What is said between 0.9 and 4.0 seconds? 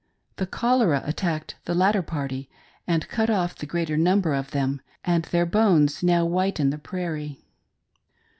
attacked the latter party and cut off the greater